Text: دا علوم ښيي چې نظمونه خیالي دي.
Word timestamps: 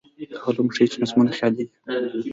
دا 0.29 0.37
علوم 0.45 0.67
ښيي 0.75 0.85
چې 0.91 0.97
نظمونه 1.01 1.31
خیالي 1.37 1.63
دي. 1.67 1.71